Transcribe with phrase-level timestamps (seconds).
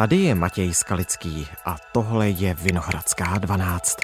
[0.00, 3.96] Tady je Matěj Skalický a tohle je Vinohradská 12.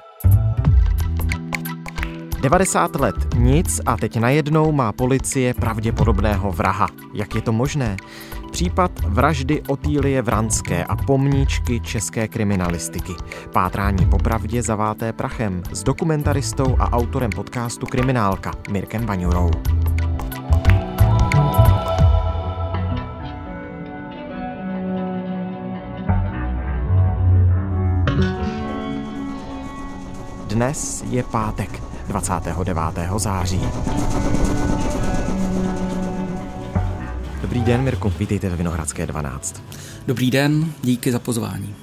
[2.41, 6.89] 90 let nic a teď najednou má policie pravděpodobného vraha.
[7.15, 7.97] Jak je to možné?
[8.53, 13.13] Případ vraždy Otýlie Vranské a pomníčky české kriminalistiky.
[13.53, 19.51] Pátrání po pravdě zaváté prachem s dokumentaristou a autorem podcastu Kriminálka Mirkem Baňurou.
[30.57, 32.77] Dnes je pátek, 29.
[33.17, 33.61] září.
[37.43, 39.63] Dobrý den, Mirku, vítejte ve Vinohradské 12.
[40.07, 41.75] Dobrý den, díky za pozvání.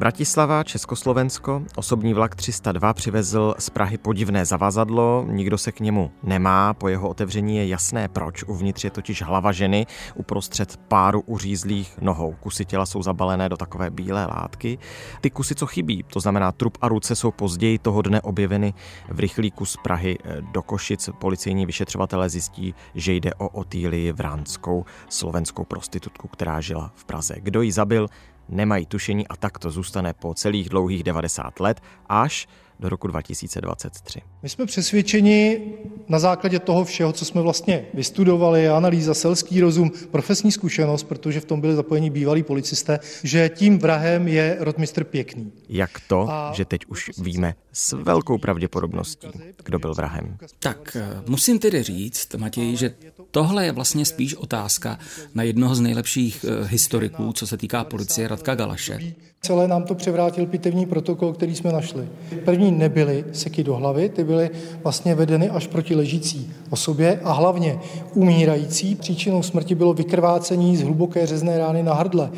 [0.00, 6.74] Bratislava, Československo, osobní vlak 302 přivezl z Prahy podivné zavazadlo, nikdo se k němu nemá,
[6.74, 12.32] po jeho otevření je jasné proč, uvnitř je totiž hlava ženy uprostřed páru uřízlých nohou.
[12.32, 14.78] Kusy těla jsou zabalené do takové bílé látky.
[15.20, 18.74] Ty kusy, co chybí, to znamená trup a ruce, jsou později toho dne objeveny
[19.08, 20.18] v rychlíku z Prahy
[20.52, 21.10] do Košic.
[21.18, 27.34] Policejní vyšetřovatelé zjistí, že jde o Otýlii Vránskou, slovenskou prostitutku, která žila v Praze.
[27.38, 28.08] Kdo ji zabil,
[28.50, 32.48] nemají tušení a tak to zůstane po celých dlouhých 90 let až
[32.80, 34.20] do roku 2023.
[34.42, 35.60] My jsme přesvědčeni
[36.08, 41.44] na základě toho všeho, co jsme vlastně vystudovali, analýza, selský rozum, profesní zkušenost, protože v
[41.44, 45.52] tom byli zapojeni bývalí policisté, že tím vrahem je rotmistr Pěkný.
[45.68, 49.28] Jak to, A že teď už víme s velkou pravděpodobností,
[49.64, 50.36] kdo byl vrahem?
[50.58, 52.94] Tak eh, musím tedy říct, Matěj, že
[53.30, 54.98] tohle je vlastně spíš otázka
[55.34, 58.98] na jednoho z nejlepších eh, historiků, co se týká policie Radka Galaše.
[59.42, 62.08] Celé nám to převrátil pitevní protokol, který jsme našli.
[62.44, 64.50] První nebyly seky do hlavy, ty byly
[64.82, 67.80] vlastně vedeny až proti ležící osobě a hlavně
[68.14, 68.94] umírající.
[68.94, 72.30] Příčinou smrti bylo vykrvácení z hluboké řezné rány na hrdle.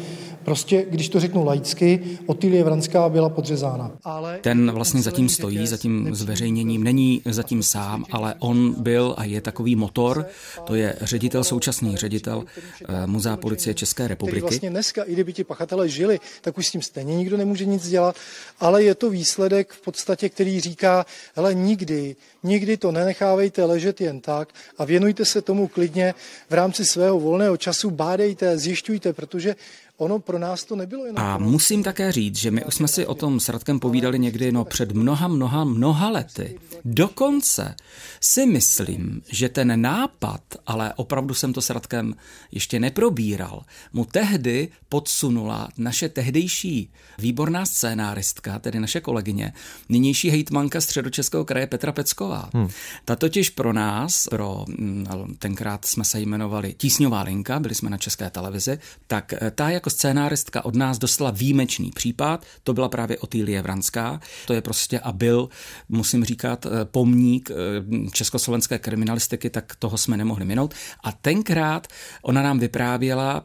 [0.44, 3.90] Prostě, když to řeknu laicky, Otilie Vranská byla podřezána.
[4.04, 9.24] Ale ten vlastně zatím stojí, za tím zveřejněním, není zatím sám, ale on byl a
[9.24, 10.26] je takový motor,
[10.64, 12.44] to je ředitel, současný ředitel
[12.88, 14.40] eh, Muzea policie České republiky.
[14.40, 17.88] vlastně dneska, i kdyby ti pachatele žili, tak už s tím stejně nikdo nemůže nic
[17.88, 18.16] dělat,
[18.60, 24.20] ale je to výsledek v podstatě, který říká, hele, nikdy, nikdy to nenechávejte ležet jen
[24.20, 24.48] tak
[24.78, 26.14] a věnujte se tomu klidně
[26.50, 29.56] v rámci svého volného času, bádejte, zjišťujte, protože
[30.02, 31.24] ono pro nás to nebylo jenom...
[31.24, 34.52] A musím také říct, že my už jsme si o tom s Radkem povídali někdy
[34.52, 36.58] no před mnoha, mnoha, mnoha lety.
[36.84, 37.74] Dokonce
[38.20, 42.14] si myslím, že ten nápad, ale opravdu jsem to s Radkem
[42.52, 49.52] ještě neprobíral, mu tehdy podsunula naše tehdejší výborná scénáristka, tedy naše kolegyně,
[49.88, 52.50] nynější hejtmanka středočeského kraje Petra Pecková.
[52.54, 52.68] Hmm.
[53.04, 57.98] Ta totiž pro nás, pro mm, tenkrát jsme se jmenovali Tísňová linka, byli jsme na
[57.98, 63.18] české televizi, tak eh, ta jako scénáristka od nás dostala výjimečný případ, to byla právě
[63.18, 65.48] Otýlie Vranská, to je prostě a byl,
[65.88, 70.74] musím říkat, eh, pomník eh, československé kriminalistiky, tak toho jsme nemohli minout.
[71.04, 71.86] A tenkrát
[72.22, 73.44] ona nám vyprávěla,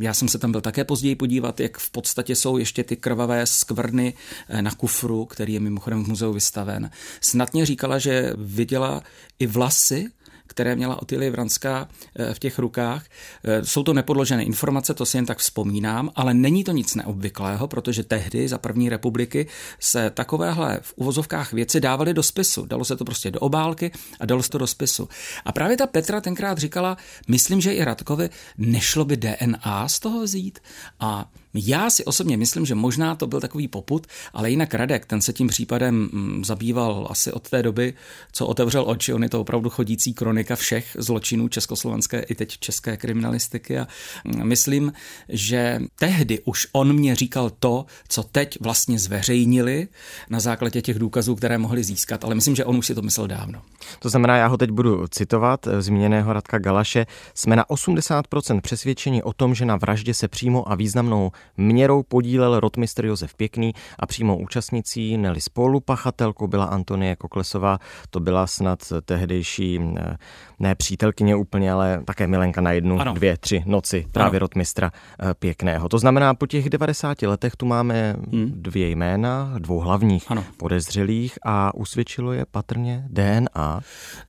[0.00, 3.46] já jsem se tam byl také později podívat, jak v podstatě jsou ještě ty krvavé
[3.46, 4.14] skvrny
[4.60, 6.90] na kufru, který je mimochodem v muzeu vystaven.
[7.20, 9.02] Snadně říkala, že viděla
[9.38, 10.10] i vlasy
[10.52, 13.04] které měla Otilie Vranská eh, v těch rukách.
[13.44, 17.68] Eh, jsou to nepodložené informace, to si jen tak vzpomínám, ale není to nic neobvyklého,
[17.68, 19.46] protože tehdy za první republiky
[19.80, 22.66] se takovéhle v uvozovkách věci dávaly do spisu.
[22.66, 23.90] Dalo se to prostě do obálky
[24.20, 25.08] a dalo se to do spisu.
[25.44, 26.96] A právě ta Petra tenkrát říkala,
[27.28, 30.58] myslím, že i Radkovi nešlo by DNA z toho vzít
[31.00, 35.20] a já si osobně myslím, že možná to byl takový poput, ale jinak Radek, ten
[35.20, 37.94] se tím případem mm, zabýval asi od té doby,
[38.32, 39.12] co otevřel oči.
[39.12, 43.86] On je to opravdu chodící kronika všech zločinů československé i teď české kriminalistiky a
[44.24, 44.92] mm, myslím,
[45.28, 49.88] že tehdy už on mě říkal to, co teď vlastně zveřejnili
[50.30, 53.26] na základě těch důkazů, které mohli získat, ale myslím, že on už si to myslel
[53.26, 53.62] dávno.
[53.98, 59.22] To znamená, já ho teď budu citovat, eh, zmíněného Radka Galaše, jsme na 80% přesvědčení
[59.22, 64.06] o tom, že na vraždě se přímo a významnou Měrou podílel rotmistr Josef Pěkný a
[64.06, 67.78] přímou účastnicí Nelly spolupachatelkou byla Antonie Koklesová.
[68.10, 70.16] To byla snad tehdejší eh,
[70.58, 73.14] ne přítelkyně úplně, ale také milenka na jednu, ano.
[73.14, 74.38] dvě, tři noci právě ano.
[74.38, 74.90] rotmistra
[75.20, 75.88] eh, Pěkného.
[75.88, 78.52] To znamená, po těch 90 letech tu máme hmm.
[78.56, 80.44] dvě jména, dvou hlavních ano.
[80.56, 83.80] podezřelých a usvědčilo je patrně DNA.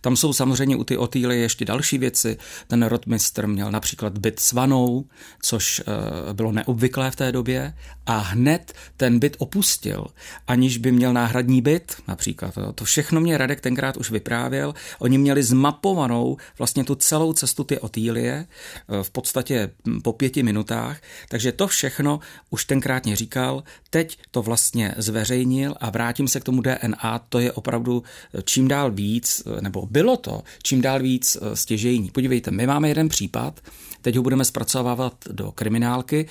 [0.02, 2.38] Tam jsou samozřejmě u ty Otýly ještě další věci.
[2.68, 5.06] Ten rotmistr měl například byt s vanou,
[5.42, 5.82] což
[6.28, 7.74] uh, bylo neobvyklé obvyklé v té době
[8.06, 10.06] a hned ten byt opustil,
[10.48, 12.58] aniž by měl náhradní byt například.
[12.76, 14.74] To všechno mě Radek tenkrát už vyprávěl.
[15.00, 18.46] Oni měli zmapovanou vlastně tu celou cestu ty Otýlie
[18.88, 19.72] v podstatě
[20.04, 20.98] po pěti minutách,
[21.30, 22.20] takže to všechno
[22.50, 27.40] už tenkrát mě říkal, teď to vlastně zveřejnil a vrátím se k tomu DNA, to
[27.40, 28.04] je opravdu
[28.44, 32.12] čím dál víc, nebo bylo to čím dál víc stěžejní.
[32.12, 33.60] Podívejte, my máme jeden případ,
[34.02, 36.26] teď ho budeme zpracovávat do kriminálky,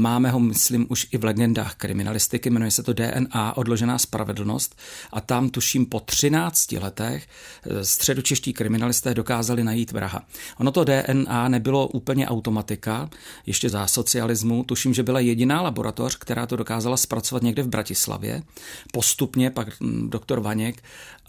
[0.00, 4.78] Máme ho, myslím, už i v legendách kriminalistiky, jmenuje se to DNA, odložená spravedlnost
[5.12, 10.22] a tam tuším po 13 letech eh, středočeští kriminalisté dokázali najít vraha.
[10.58, 13.10] Ono to DNA nebylo úplně automatika,
[13.46, 18.42] ještě za socialismu, tuším, že byla jediná laboratoř, která to dokázala zpracovat někde v Bratislavě.
[18.92, 20.82] Postupně pak hm, doktor Vaněk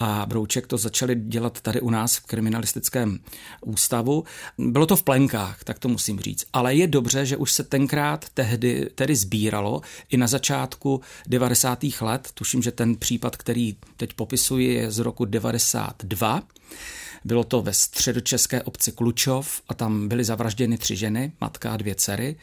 [0.03, 3.19] a Brouček to začali dělat tady u nás v kriminalistickém
[3.65, 4.23] ústavu.
[4.57, 6.45] Bylo to v plenkách, tak to musím říct.
[6.53, 11.79] Ale je dobře, že už se tenkrát tehdy tedy sbíralo i na začátku 90.
[12.01, 12.29] let.
[12.33, 16.41] Tuším, že ten případ, který teď popisuji, je z roku 92.
[17.25, 21.95] Bylo to ve středočeské obci Klučov a tam byly zavražděny tři ženy, matka a dvě
[21.95, 22.35] dcery.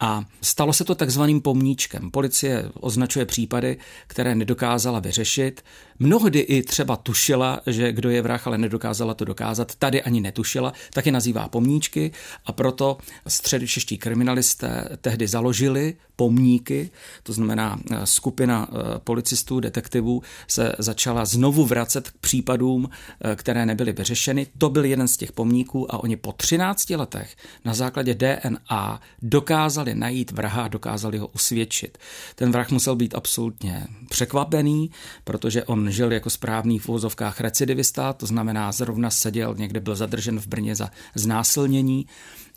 [0.00, 2.10] A stalo se to takzvaným pomníčkem.
[2.10, 3.76] Policie označuje případy,
[4.06, 5.64] které nedokázala vyřešit.
[5.98, 9.74] Mnohdy i třeba tušila, že kdo je vrah, ale nedokázala to dokázat.
[9.74, 12.12] Tady ani netušila, tak je nazývá pomníčky
[12.46, 16.90] a proto středočeští kriminalisté tehdy založili pomníky,
[17.22, 23.66] to znamená eh, skupina eh, policistů, detektivů se začala znovu vracet k případům, eh, které
[23.66, 24.46] nebyly vyřešeny.
[24.58, 29.94] To byl jeden z těch pomníků a oni po 13 letech na základě DNA dokázali
[29.94, 31.98] najít vraha a dokázali ho usvědčit.
[32.34, 34.90] Ten vrah musel být absolutně překvapený,
[35.24, 40.40] protože on žil jako správný v vozovkách recidivista, to znamená zrovna seděl, někde byl zadržen
[40.40, 42.06] v Brně za znásilnění.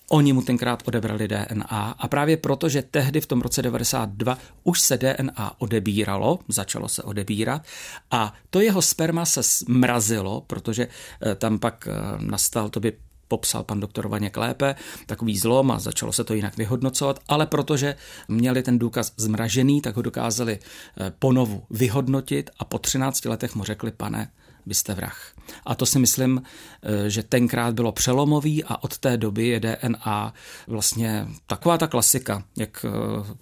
[0.10, 4.82] Oni mu tenkrát odebrali DNA a právě proto, že tehdy v tom roce 92 už
[4.82, 7.62] se DNA odebíralo, začalo se odebírat
[8.12, 10.88] a to jeho sperma se zmrazilo, protože
[11.22, 12.94] eh, tam pak eh, nastal, to by
[13.28, 14.76] popsal pan doktor Vaněk lépe,
[15.06, 17.96] takový zlom a začalo se to jinak vyhodnocovat, ale protože
[18.28, 23.64] měli ten důkaz zmražený, tak ho dokázali eh, ponovu vyhodnotit a po 13 letech mu
[23.64, 24.32] řekli, pane,
[24.68, 25.32] vy jste vrah.
[25.66, 26.42] A to si myslím,
[26.84, 30.34] eh, že tenkrát bylo přelomový a od té doby je DNA
[30.68, 32.90] vlastně taková ta klasika, jak eh,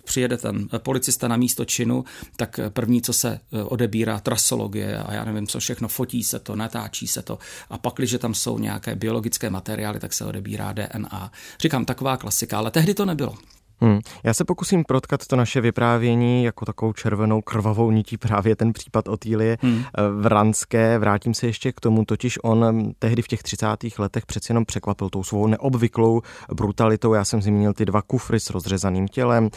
[0.03, 2.05] přijede ten policista na místo činu,
[2.35, 6.55] tak první, co se eh, odebírá, trasologie a já nevím co všechno, fotí se to,
[6.55, 7.39] natáčí se to
[7.69, 11.31] a pak, když tam jsou nějaké biologické materiály, tak se odebírá DNA.
[11.59, 13.35] Říkám, taková klasika, ale tehdy to nebylo.
[13.81, 13.99] Hmm.
[14.23, 19.07] Já se pokusím protkat to naše vyprávění jako takovou červenou krvavou nití právě ten případ
[19.07, 19.83] Otýlie hmm.
[20.21, 20.99] v Ranské.
[20.99, 23.67] Vrátím se ještě k tomu, totiž on hm, tehdy v těch 30.
[23.97, 26.21] letech přeci jenom překvapil tou svou neobvyklou
[26.53, 27.13] brutalitou.
[27.13, 29.49] Já jsem zmínil ty dva kufry s rozřezaným tělem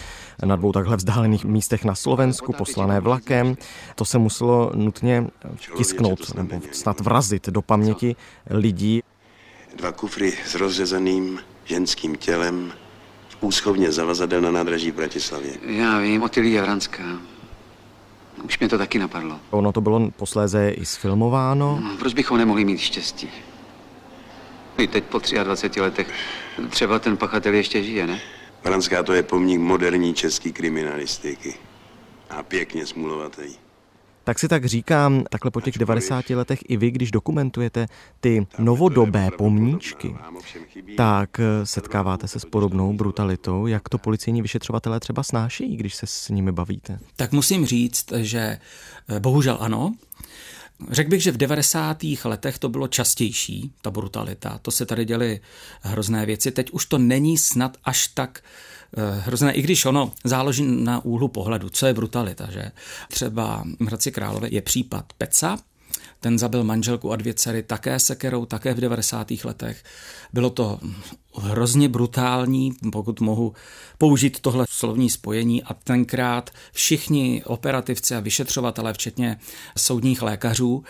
[0.45, 3.57] na dvou takhle vzdálených místech na Slovensku, poslané vlakem.
[3.95, 5.27] To se muselo nutně
[5.77, 8.17] tisknout nebo snad vrazit do paměti
[8.51, 9.03] lidí.
[9.77, 12.73] Dva kufry s rozřezaným ženským tělem
[13.41, 15.53] úschovně zavazadel na nádraží v Bratislavě.
[15.67, 17.05] Já vím, Otilie Vranská.
[18.43, 19.41] Už mě to taky napadlo.
[19.51, 21.81] Ono to bylo posléze i sfilmováno.
[21.83, 23.31] No, proč bychom nemohli mít štěstí?
[24.79, 26.09] I teď po 23 letech
[26.71, 28.21] třeba ten pachatel ještě žije, ne?
[28.65, 31.55] Vranská to je pomník moderní české kriminalistiky.
[32.31, 33.68] A pěkně smulovatý.
[34.29, 37.87] Tak si tak říkám, takhle po těch 90 letech i vy, když dokumentujete
[38.21, 40.17] ty novodobé pomníčky,
[40.97, 46.07] tak eh, setkáváte se s podobnou brutalitou, jak to policejní vyšetřovatelé třeba snáší, když se
[46.07, 46.99] s nimi bavíte?
[47.17, 48.59] Tak musím říct, že
[49.09, 49.95] eh, bohužel ano,
[50.91, 52.03] Řekl bych, že v 90.
[52.25, 54.59] letech to bylo častější, ta brutalita.
[54.63, 55.41] To se tady děly
[55.83, 56.51] hrozné věci.
[56.51, 58.43] Teď už to není snad až tak
[58.97, 62.71] Eh, hrozné, i když ono záleží na úhlu pohledu, co je brutalita, že?
[63.09, 65.59] Třeba v Hradci Králové je případ Peca,
[66.21, 69.27] ten zabil manželku a dvě dcery také sekerou, také v 90.
[69.45, 69.85] letech.
[70.33, 70.81] Bylo to
[71.35, 73.55] hrozně brutální, pokud mohu
[73.99, 79.39] použít tohle slovní spojení a tenkrát všichni operativci a vyšetřovatelé, včetně
[79.77, 80.85] soudních lékařů,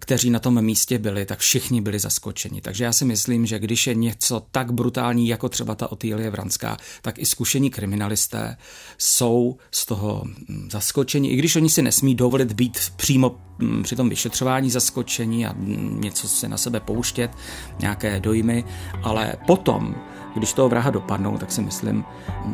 [0.00, 2.60] kteří na tom místě byli, tak všichni byli zaskočeni.
[2.60, 6.76] Takže já si myslím, že když je něco tak brutální, jako třeba ta Otýlie Vranská,
[7.02, 8.56] tak i zkušení kriminalisté
[8.98, 10.24] jsou z toho
[10.70, 13.43] zaskočeni, i když oni si nesmí dovolit být přímo
[13.82, 15.54] při tom vyšetřování zaskočení a
[16.00, 17.30] něco si na sebe pouštět,
[17.78, 18.64] nějaké dojmy,
[19.02, 19.94] ale potom,
[20.36, 22.04] když toho vraha dopadnou, tak si myslím,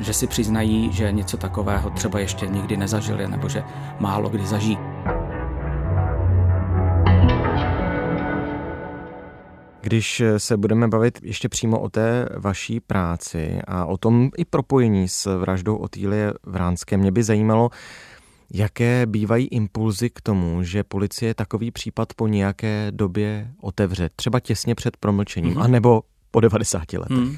[0.01, 3.65] že si přiznají, že něco takového třeba ještě nikdy nezažili nebo že
[4.01, 4.79] málo kdy zažijí.
[9.83, 15.09] Když se budeme bavit ještě přímo o té vaší práci a o tom i propojení
[15.09, 17.71] s vraždou Otýlie Vránské, mě by zajímalo,
[18.55, 24.75] Jaké bývají impulzy k tomu, že policie takový případ po nějaké době otevře, třeba těsně
[24.75, 25.63] před promlčením, mm-hmm.
[25.63, 27.17] anebo po 90 letech?
[27.17, 27.37] Hmm.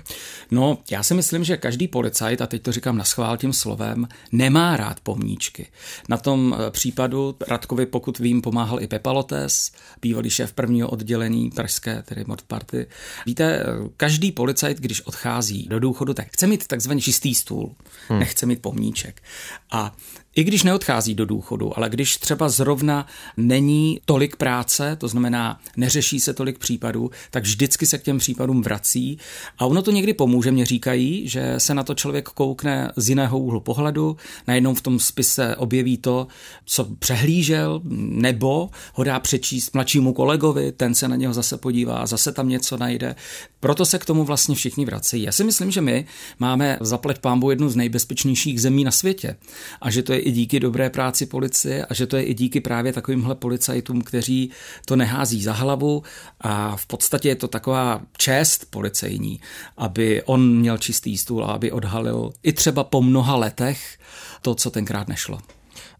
[0.50, 4.09] No, já si myslím, že každý policajt, a teď to říkám na schvál tím slovem,
[4.33, 5.66] nemá rád pomníčky.
[6.09, 11.50] Na tom eh, případu Radkovi, pokud vím, pomáhal i Pepa Lotes, bývalý šéf prvního oddělení
[11.50, 12.87] pražské, tedy Mordparty.
[13.26, 13.64] Víte, eh,
[13.97, 17.75] každý policajt, když odchází do důchodu, tak chce mít takzvaný čistý stůl,
[18.09, 18.19] hmm.
[18.19, 19.23] nechce mít pomníček.
[19.71, 19.95] A
[20.37, 26.21] i když neodchází do důchodu, ale když třeba zrovna není tolik práce, to znamená neřeší
[26.21, 29.19] se tolik případů, tak vždycky se k těm případům vrací
[29.59, 33.39] a ono to někdy pomůže, mě říkají, že se na to člověk koukne z jiného
[33.39, 34.17] úhlu pohledu,
[34.49, 36.27] najednou v tom spise objeví to,
[36.65, 42.33] co přehlížel, nebo ho dá přečíst mladšímu kolegovi, ten se na něho zase podívá zase
[42.33, 43.15] tam něco najde.
[43.61, 45.23] Proto se k tomu vlastně všichni vracejí.
[45.23, 46.05] Já si myslím, že my
[46.39, 49.37] máme zaplať pámbu jednu z nejbezpečnějších zemí na světě
[49.81, 52.61] a že to je i díky dobré práci policie a že to je i díky
[52.61, 54.50] právě takovýmhle policajtům, kteří
[54.87, 56.02] to nehází za hlavu.
[56.41, 59.41] A v podstatě je to taková čest policejní,
[59.76, 63.99] aby on měl čistý stůl a aby odhalil i třeba po mnoha letech
[64.43, 65.38] to, co tenkrát nešlo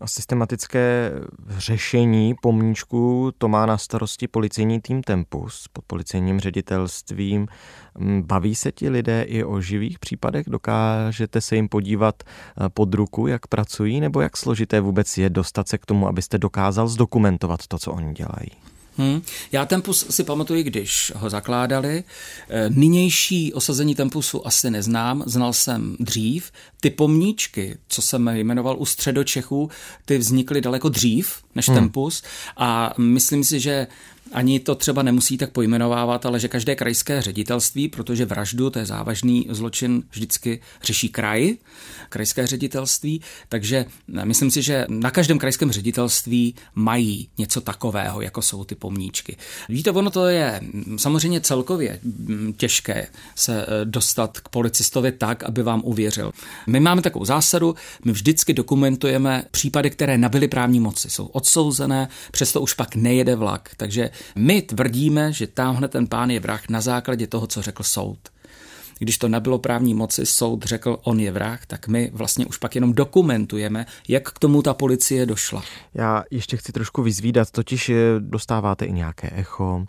[0.03, 1.13] a systematické
[1.49, 7.47] řešení pomníčku to má na starosti policejní tým Tempus pod policejním ředitelstvím.
[7.99, 10.47] Mm, baví se ti lidé i o živých případech?
[10.49, 15.69] Dokážete se jim podívat eh, pod ruku, jak pracují, nebo jak složité vůbec je dostat
[15.69, 18.51] se k tomu, abyste dokázal zdokumentovat to, co oni dělají?
[18.97, 19.23] Hmm.
[19.53, 22.05] Já Tempus si pamatuju, když ho zakládali.
[22.49, 26.53] Eh, nynější osazení Tempusu asi neznám, znal jsem dřív.
[26.81, 29.71] Ty pomníčky, co jsem jmenoval u středočechů,
[30.05, 31.77] ty vznikly daleko dřív než hmm.
[31.77, 32.23] Tempus
[32.57, 33.87] a myslím si, že
[34.33, 38.87] ani to třeba nemusí tak pojmenovávat, ale že každé krajské ředitelství, protože vraždu, to je
[38.87, 41.57] závažný zločin, vždycky řeší kraj,
[42.09, 43.85] krajské ředitelství, takže
[44.25, 49.37] myslím si, že na každém krajském ředitelství mají něco takového, jako jsou ty pomníčky.
[49.69, 50.61] Víte, ono to je
[50.97, 52.01] samozřejmě celkově
[52.57, 56.33] těžké se eh, dostat k policistovi tak, aby vám uvěřil.
[56.67, 57.75] My máme takovou zásadu,
[58.05, 63.71] my vždycky dokumentujeme případy, které nabyly právní moci, jsou odsouzené, přesto už pak nejede vlak,
[63.77, 68.19] takže my tvrdíme, že tamhle ten pán je vrah na základě toho, co řekl soud.
[69.03, 72.75] Když to nebylo právní moci, soud řekl, on je vrah, tak my vlastně už pak
[72.75, 75.63] jenom dokumentujeme, jak k tomu ta policie došla.
[75.95, 79.85] Já ještě chci trošku vyzvídat, totiž dostáváte i nějaké echo,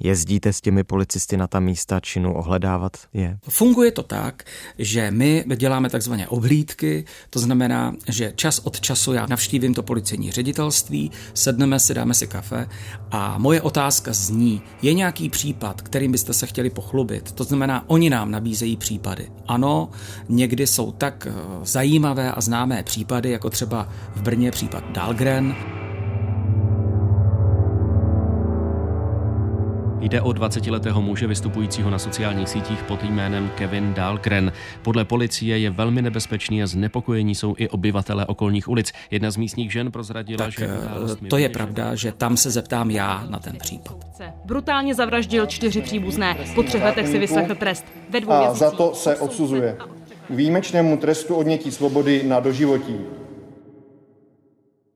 [0.00, 3.38] jezdíte s těmi policisty na ta místa činu, ohledávat je?
[3.48, 4.44] Funguje to tak,
[4.78, 10.30] že my děláme takzvané obhlídky, to znamená, že čas od času já navštívím to policejní
[10.30, 12.68] ředitelství, sedneme si, dáme si kafe
[13.10, 17.32] a moje otázka zní, je nějaký případ, kterým byste se chtěli pochlubit?
[17.32, 19.30] To znamená, oni nám nabízí nabízejí případy.
[19.48, 19.88] Ano,
[20.28, 25.54] někdy jsou tak eh, zajímavé a známé případy, jako třeba v Brně případ Dahlgren,
[30.00, 34.52] Jde o 20-letého muže vystupujícího na sociálních sítích pod jménem Kevin Dahlgren.
[34.82, 38.92] Podle policie je velmi nebezpečný a znepokojení jsou i obyvatele okolních ulic.
[39.10, 40.68] Jedna z místních žen prozradila, tak, že...
[41.24, 43.96] Eh, to je pravda, že tam se zeptám já na ten případ.
[44.44, 46.36] Brutálně zavraždil čtyři příbuzné.
[46.54, 47.86] Po třech letech si vyslechl trest.
[48.10, 49.76] Ve dvou a za to se odsuzuje.
[50.30, 52.96] Výjimečnému trestu odnětí svobody na doživotí.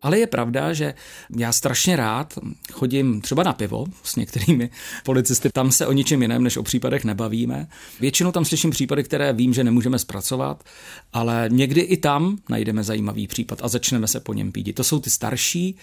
[0.02, 0.94] Ale je pravda, že
[1.36, 2.38] já strašně rád
[2.72, 4.70] chodím třeba na pivo s některými
[5.04, 5.50] policisty.
[5.52, 7.66] Tam se o ničem jiném než o případech nebavíme.
[8.00, 10.64] Většinou tam slyším případy, které vím, že nemůžeme zpracovat,
[11.12, 14.72] ale někdy i tam najdeme zajímavý případ a začneme se po něm pídit.
[14.72, 15.76] To jsou ty starší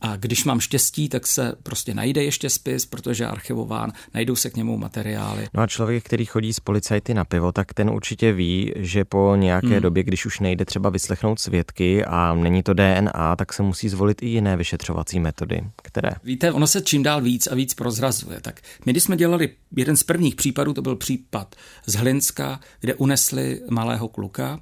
[0.00, 4.50] a když mám štěstí, tak se prostě najde ještě spis, protože je archivován, najdou se
[4.50, 5.48] k němu materiály.
[5.54, 9.36] No a člověk, který chodí s policajty na pivo, tak ten určitě ví, že po
[9.36, 9.80] nějaké hmm.
[9.80, 14.22] době, když už nejde třeba vyslechnout svědky a není to DNA, tak se musí zvolit
[14.22, 15.62] i jiné vyšetřovací metody.
[15.92, 16.10] Které?
[16.24, 18.40] Víte, ono se čím dál víc a víc prozrazuje.
[18.40, 21.54] Tak my, když jsme dělali jeden z prvních případů, to byl případ
[21.86, 24.60] z Hlinska, kde unesli malého kluka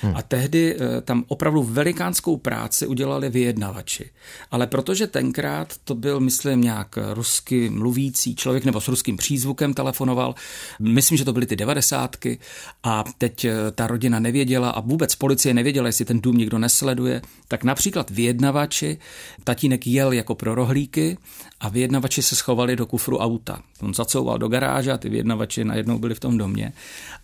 [0.00, 0.16] hmm.
[0.16, 4.10] a tehdy eh, tam opravdu velikánskou práci udělali vyjednavači.
[4.50, 10.34] Ale protože tenkrát to byl, myslím, nějak rusky mluvící člověk nebo s ruským přízvukem telefonoval,
[10.80, 12.38] myslím, že to byly ty devadesátky
[12.82, 17.22] a teď eh, ta rodina nevěděla a vůbec policie nevěděla, jestli ten dům někdo nesleduje,
[17.48, 18.98] tak například vyjednavači,
[19.44, 21.18] tatínek jel jako pro rohlíky
[21.60, 23.62] a vyjednavači se schovali do kufru auta.
[23.82, 26.72] On zacouval do garáže a ty vyjednavači najednou byli v tom domě.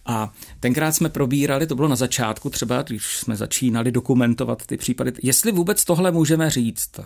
[0.07, 5.13] A tenkrát jsme probírali, to bylo na začátku třeba, když jsme začínali dokumentovat ty případy,
[5.23, 7.01] jestli vůbec tohle můžeme říct.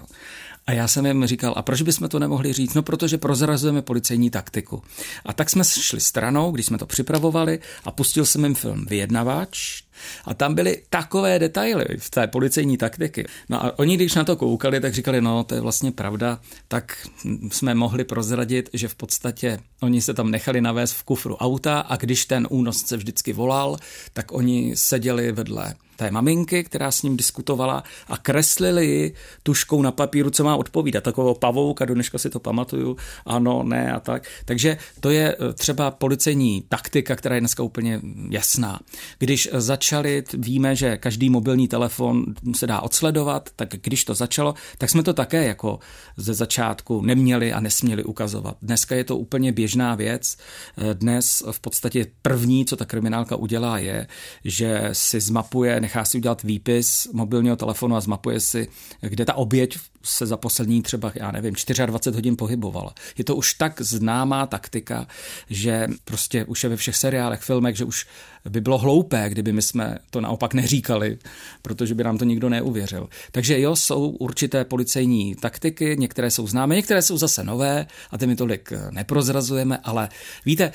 [0.68, 2.74] A já jsem jim říkal, a proč bychom to nemohli říct?
[2.74, 4.82] No, protože prozrazujeme policejní taktiku.
[5.26, 9.82] A tak jsme šli stranou, když jsme to připravovali a pustil jsem jim film Vyjednavač,
[10.24, 13.26] a tam byly takové detaily v té policejní taktiky.
[13.48, 17.08] No a oni, když na to koukali, tak říkali, no to je vlastně pravda, tak
[17.50, 21.96] jsme mohli prozradit, že v podstatě oni se tam nechali navést v kufru auta a
[21.96, 23.76] když ten únosce vždycky volal,
[24.12, 29.92] tak oni seděli vedle té maminky, která s ním diskutovala a kreslili ji tuškou na
[29.92, 31.04] papíru, co má odpovídat.
[31.04, 34.22] Takového pavouka, do dneška si to pamatuju, ano, ne a tak.
[34.44, 38.00] Takže to je eh, třeba policejní taktika, která je dneska úplně
[38.30, 38.80] jasná.
[39.18, 42.24] Když začali, víme, že každý mobilní telefon
[42.54, 45.78] se dá odsledovat, tak když to začalo, tak jsme to také jako
[46.16, 48.56] ze začátku neměli a nesměli ukazovat.
[48.62, 50.36] Dneska je to úplně běžná věc.
[50.78, 54.06] Eh, dnes v podstatě první, co ta kriminálka udělá, je,
[54.44, 58.68] že si zmapuje, nechá si udělat výpis mobilního telefonu a zmapuje si,
[59.00, 61.54] kde ta oběť se za poslední třeba, já nevím,
[61.86, 62.94] 24 hodin pohybovala.
[63.18, 65.06] Je to už tak známá taktika,
[65.50, 68.06] že prostě už je ve všech seriálech, filmech, že už
[68.48, 71.18] by bylo hloupé, kdyby my jsme to naopak neříkali,
[71.62, 73.08] protože by nám to nikdo neuvěřil.
[73.32, 78.26] Takže jo, jsou určité policejní taktiky, některé jsou známé, některé jsou zase nové a ty
[78.26, 80.08] my tolik neprozrazujeme, ale
[80.44, 80.72] víte,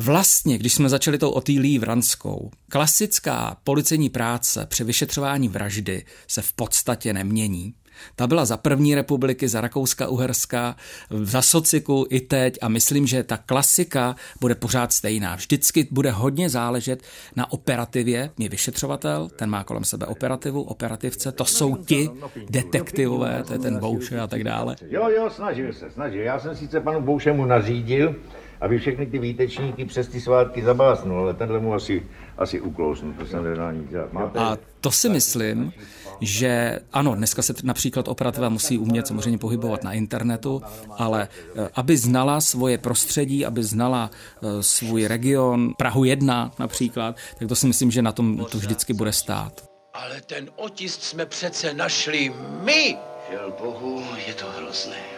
[0.00, 6.52] Vlastně, když jsme začali tou Otýlí Vranskou, klasická policejní práce při vyšetřování vraždy se v
[6.52, 7.74] podstatě nemění.
[8.16, 10.74] Ta byla za první republiky, za Rakouska-Uherska,
[11.10, 15.36] za sociku i teď a myslím, že ta klasika bude pořád stejná.
[15.36, 17.02] Vždycky bude hodně záležet
[17.36, 18.30] na operativě.
[18.38, 22.10] Je vyšetřovatel, ten má kolem sebe operativu, operativce, to jsou ti
[22.50, 24.76] detektivové, to je ten Bouše a tak dále.
[24.90, 26.22] Jo, jo, snažil se, snažil.
[26.22, 28.14] Já jsem sice panu Boušemu nařídil,
[28.60, 32.06] aby všechny ty výtečníky přes ty svátky zabásnul, ale tenhle mu asi,
[32.38, 34.12] asi uklousnu, to jsem nedal nic dělat.
[34.12, 34.38] Máte...
[34.38, 35.72] A to si myslím,
[36.20, 40.62] že ano, dneska se například operativa musí umět samozřejmě pohybovat na internetu,
[40.96, 47.48] ale eh, aby znala svoje prostředí, aby znala eh, svůj region, Prahu 1 například, tak
[47.48, 49.68] to si myslím, že na tom to vždycky bude stát.
[49.94, 52.96] Ale ten otisk jsme přece našli my!
[53.30, 55.17] Žel bohu, je to hrozné.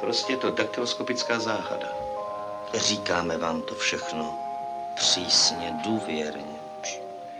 [0.00, 1.88] Prostě to daktyloskopická záhada.
[2.74, 4.38] Říkáme vám to všechno
[4.96, 6.58] přísně, důvěrně.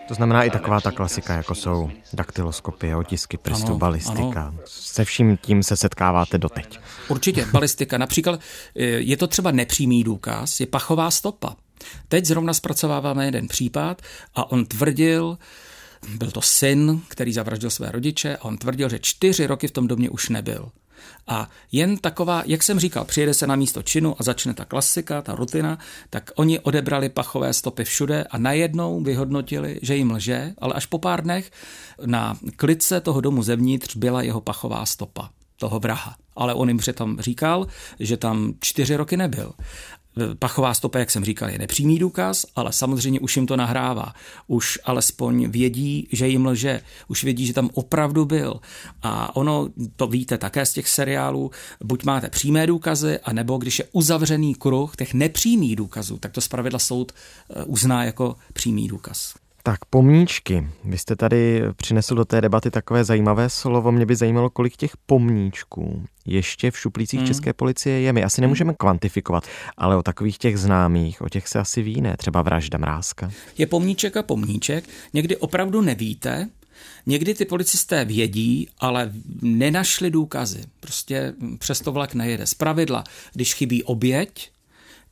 [0.09, 4.43] To znamená i taková ta klasika, jako jsou daktyloskopie, otisky prstů, ano, balistika.
[4.43, 4.59] Ano.
[4.65, 6.81] Se vším tím se setkáváte doteď.
[7.09, 7.99] Určitě, balistika.
[7.99, 8.41] Například
[8.77, 11.57] e, je to třeba nepřímý důkaz, je pachová stopa.
[12.09, 14.03] Teď zrovna zpracováváme jeden případ
[14.35, 15.39] a on tvrdil,
[16.09, 19.87] byl to syn, který zavraždil své rodiče a on tvrdil, že čtyři roky v tom
[19.87, 20.71] domě už nebyl.
[21.27, 25.23] A jen taková, jak jsem říkal, přijede se na místo činu a začne ta klasika,
[25.23, 25.79] ta rutina,
[26.11, 30.99] tak oni odebrali pachové stopy všude a najednou vyhodnotili, že jim lže, ale až po
[30.99, 31.51] pár dnech
[32.07, 36.17] na klice toho domu zevnitř byla jeho pachová stopa toho vraha.
[36.37, 37.67] Ale on jim přitom říkal,
[38.01, 39.53] že tam čtyři roky nebyl.
[40.39, 44.15] Pachová stopa, jak jsem říkal, je nepřímý důkaz, ale samozřejmě už jim to nahrává.
[44.47, 46.81] Už alespoň vědí, že jim lže.
[47.09, 48.61] Už vědí, že tam opravdu byl.
[49.03, 51.51] A ono, to víte také z těch seriálů,
[51.85, 56.79] buď máte přímé důkazy, anebo když je uzavřený kruh těch nepřímých důkazů, tak to zpravidla
[56.79, 57.13] soud
[57.51, 59.35] eh, uzná jako přímý důkaz.
[59.63, 60.69] Tak pomníčky.
[60.85, 63.93] Vy jste tady přinesl do té debaty takové zajímavé slovo.
[63.93, 67.27] Mě by zajímalo, kolik těch pomníčků ještě v šuplících hmm.
[67.27, 68.13] České policie je.
[68.13, 72.17] My asi nemůžeme kvantifikovat, ale o takových těch známých, o těch se asi ví, ne?
[72.17, 73.31] Třeba vražda Mrázka.
[73.59, 74.85] Je pomníček a pomníček.
[75.13, 76.49] Někdy opravdu nevíte,
[77.07, 80.61] Někdy ty policisté vědí, ale nenašli důkazy.
[80.81, 82.47] Prostě přesto vlak nejede.
[82.47, 84.51] Z pravidla, když chybí oběť,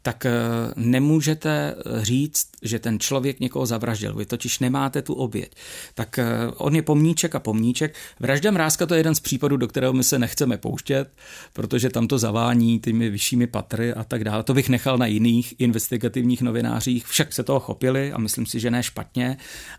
[0.03, 0.33] tak eh,
[0.77, 4.15] nemůžete říct, že ten člověk někoho zavraždil.
[4.15, 5.53] Vy totiž nemáte tu oběť.
[5.95, 7.95] Tak eh, on je pomníček a pomníček.
[8.21, 11.11] Vražda Mrázka to je jeden z případů, do kterého my se nechceme pouštět,
[11.53, 14.43] protože tam to zavání těmi vyššími patry a tak dále.
[14.43, 17.07] To bych nechal na jiných investigativních novinářích.
[17.07, 19.37] Však se toho chopili a myslím si, že ne špatně,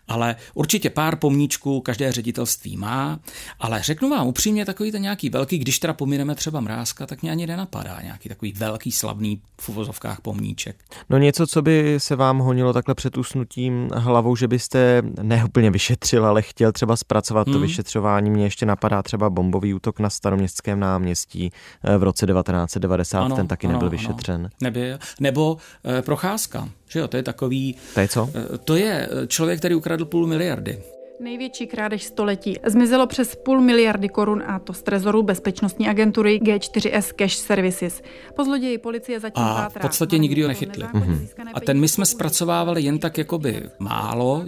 [0.08, 3.20] ale určitě pár pomníčků každé ředitelství má.
[3.60, 7.32] Ale řeknu vám upřímně, takový ten nějaký velký, když teda pomineme třeba Mrázka, tak mě
[7.32, 10.76] ani nenapadá nějaký takový velký slavný v uvozovkách pomníček.
[11.10, 16.26] No něco, co by se vám honilo takhle před usnutím hlavou, že byste neúplně vyšetřil,
[16.26, 17.54] ale chtěl třeba zpracovat hmm.
[17.54, 18.30] to vyšetřování.
[18.30, 21.52] Mně ještě napadá třeba bombový útok na staroměstském náměstí
[21.84, 24.40] eh, v roce 1990, ano, ten taky ano, nebyl vyšetřen.
[24.42, 24.50] Ano.
[24.62, 24.98] Nebyl.
[25.20, 27.76] Nebo e, procházka, že jo, to je takový...
[27.94, 28.30] To je co?
[28.54, 30.84] E, to je člověk, který ukradl půl miliardy.
[31.20, 32.56] Největší krádež století.
[32.66, 38.02] Zmizelo přes půl miliardy korun a to z trezoru bezpečnostní agentury G4S Cash Services.
[38.36, 40.84] Po zloději policie zatím A v podstatě nikdy ho nechytli.
[40.84, 41.28] Mm-hmm.
[41.54, 44.46] A ten my jsme zpracovávali jen tak jakoby málo,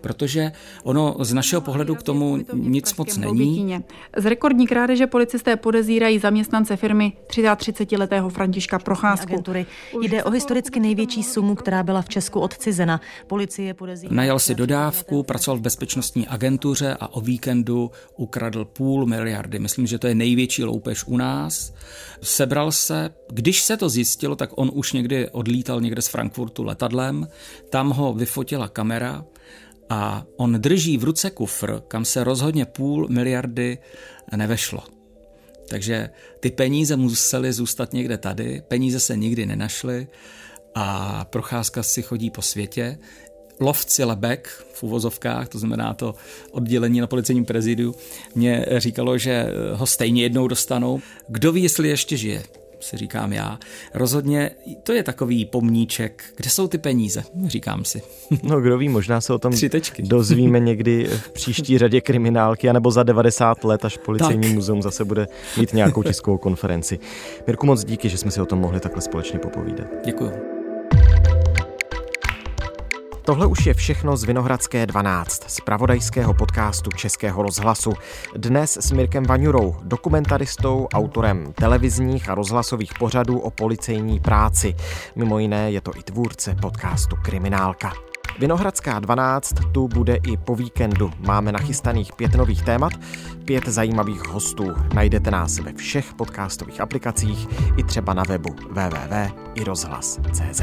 [0.00, 3.84] protože ono z našeho pohledu k tomu nic moc není.
[4.16, 9.32] Z rekordní krádeže policisté podezírají zaměstnance firmy 33-letého Františka Procházku.
[9.32, 9.66] Agentury.
[10.00, 13.00] Jde o historicky největší sumu, která byla v Česku odcizena.
[13.26, 14.14] Policie podezírá...
[14.14, 19.58] Najal si dodávku, pracoval v bezpečnostní agentuře a o víkendu ukradl půl miliardy.
[19.58, 21.74] Myslím, že to je největší loupež u nás.
[22.22, 27.28] Sebral se, když se to zjistilo, tak on už někdy odlítal někde z Frankfurtu letadlem,
[27.70, 29.24] tam ho vyfotila kamera
[29.90, 33.78] a on drží v ruce kufr, kam se rozhodně půl miliardy
[34.36, 34.82] nevešlo.
[35.68, 40.08] Takže ty peníze musely zůstat někde tady, peníze se nikdy nenašly
[40.74, 42.98] a procházka si chodí po světě.
[43.60, 46.14] Lovci lebek v uvozovkách, to znamená to
[46.50, 47.94] oddělení na policejním prezidiu,
[48.34, 51.00] mě říkalo, že ho stejně jednou dostanou.
[51.28, 52.42] Kdo ví, jestli ještě žije
[52.80, 53.58] si říkám já.
[53.94, 54.50] Rozhodně
[54.82, 56.24] to je takový pomníček.
[56.36, 58.02] Kde jsou ty peníze, říkám si.
[58.42, 59.52] No kdo ví, možná se o tom
[59.98, 64.52] dozvíme někdy v příští řadě kriminálky, anebo za 90 let, až policejní tak.
[64.52, 65.26] muzeum zase bude
[65.58, 66.98] mít nějakou tiskovou konferenci.
[67.46, 69.86] Mirku, moc díky, že jsme si o tom mohli takhle společně popovídat.
[70.04, 70.57] Děkuji.
[73.28, 77.92] Tohle už je všechno z Vinohradské 12, z pravodajského podcastu Českého rozhlasu.
[78.36, 84.74] Dnes s Mirkem Vaňurou, dokumentaristou, autorem televizních a rozhlasových pořadů o policejní práci.
[85.16, 87.92] Mimo jiné je to i tvůrce podcastu Kriminálka.
[88.38, 91.12] Vinohradská 12 tu bude i po víkendu.
[91.18, 92.92] Máme nachystaných pět nových témat,
[93.44, 94.74] pět zajímavých hostů.
[94.94, 100.62] Najdete nás ve všech podcastových aplikacích i třeba na webu www.irozhlas.cz.